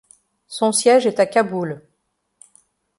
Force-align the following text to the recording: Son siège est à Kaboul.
Son 0.47 0.71
siège 0.71 1.05
est 1.05 1.19
à 1.19 1.27
Kaboul. 1.27 1.83